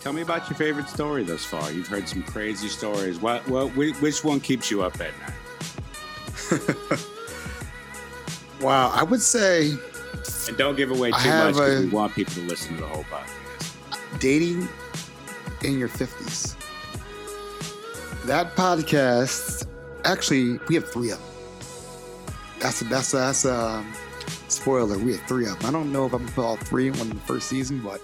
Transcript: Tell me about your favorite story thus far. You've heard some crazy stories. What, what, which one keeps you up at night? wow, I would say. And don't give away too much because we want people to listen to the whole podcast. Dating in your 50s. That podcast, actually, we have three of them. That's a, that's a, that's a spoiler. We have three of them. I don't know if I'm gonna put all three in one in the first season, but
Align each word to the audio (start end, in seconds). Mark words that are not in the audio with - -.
Tell 0.00 0.12
me 0.14 0.22
about 0.22 0.48
your 0.48 0.56
favorite 0.56 0.88
story 0.88 1.24
thus 1.24 1.44
far. 1.44 1.70
You've 1.70 1.86
heard 1.86 2.08
some 2.08 2.22
crazy 2.22 2.68
stories. 2.68 3.20
What, 3.20 3.46
what, 3.46 3.68
which 3.76 4.24
one 4.24 4.40
keeps 4.40 4.70
you 4.70 4.82
up 4.82 4.98
at 4.98 5.12
night? 5.20 5.34
wow, 8.62 8.90
I 8.94 9.02
would 9.02 9.20
say. 9.20 9.72
And 10.48 10.56
don't 10.56 10.74
give 10.74 10.90
away 10.90 11.10
too 11.10 11.28
much 11.28 11.54
because 11.54 11.84
we 11.84 11.90
want 11.90 12.14
people 12.14 12.32
to 12.32 12.40
listen 12.40 12.76
to 12.76 12.80
the 12.80 12.88
whole 12.88 13.04
podcast. 13.04 14.20
Dating 14.20 14.66
in 15.62 15.78
your 15.78 15.90
50s. 15.90 16.56
That 18.24 18.56
podcast, 18.56 19.66
actually, 20.04 20.58
we 20.68 20.76
have 20.76 20.90
three 20.90 21.10
of 21.10 21.18
them. 21.18 21.28
That's 22.60 22.80
a, 22.80 22.84
that's 22.84 23.12
a, 23.12 23.16
that's 23.18 23.44
a 23.44 23.84
spoiler. 24.48 24.96
We 24.96 25.12
have 25.12 25.26
three 25.26 25.46
of 25.46 25.58
them. 25.58 25.68
I 25.68 25.72
don't 25.72 25.92
know 25.92 26.06
if 26.06 26.14
I'm 26.14 26.20
gonna 26.20 26.32
put 26.32 26.44
all 26.44 26.56
three 26.56 26.88
in 26.88 26.94
one 26.94 27.10
in 27.10 27.16
the 27.16 27.22
first 27.22 27.48
season, 27.48 27.80
but 27.80 28.00